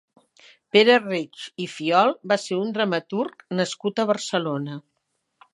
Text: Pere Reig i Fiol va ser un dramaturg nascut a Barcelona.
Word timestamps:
Pere 0.77 0.95
Reig 1.01 1.43
i 1.65 1.67
Fiol 1.75 2.11
va 2.33 2.39
ser 2.45 2.59
un 2.63 2.73
dramaturg 2.79 3.47
nascut 3.61 4.03
a 4.05 4.11
Barcelona. 4.15 4.83